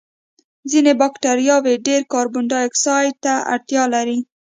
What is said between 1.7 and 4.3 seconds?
ډېر کاربن دای اکسایډ ته اړتیا لري.